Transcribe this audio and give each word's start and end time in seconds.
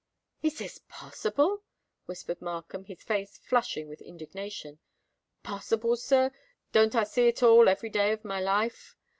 "Is 0.41 0.57
this 0.57 0.79
possible?" 0.89 1.61
whispered 2.07 2.41
Markham, 2.41 2.85
his 2.85 3.03
face 3.03 3.37
flushing 3.37 3.87
with 3.87 4.01
indignation. 4.01 4.79
"Possible, 5.43 5.95
sir! 5.95 6.31
Don't 6.71 6.95
I 6.95 7.03
see 7.03 7.27
it 7.27 7.43
all 7.43 7.69
every 7.69 7.89
day 7.91 8.11
of 8.11 8.25
my 8.25 8.39
life? 8.41 8.95